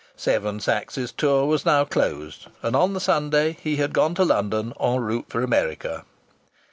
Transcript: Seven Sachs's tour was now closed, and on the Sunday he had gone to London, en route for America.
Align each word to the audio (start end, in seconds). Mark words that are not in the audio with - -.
Seven 0.17 0.59
Sachs's 0.59 1.11
tour 1.11 1.45
was 1.45 1.63
now 1.63 1.85
closed, 1.85 2.47
and 2.63 2.75
on 2.75 2.93
the 2.93 2.99
Sunday 2.99 3.55
he 3.61 3.75
had 3.75 3.93
gone 3.93 4.15
to 4.15 4.25
London, 4.25 4.73
en 4.81 4.99
route 4.99 5.25
for 5.29 5.43
America. 5.43 6.05